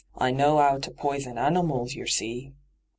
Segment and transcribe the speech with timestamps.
[0.15, 2.53] I knows *ow to poison animals, yer see.'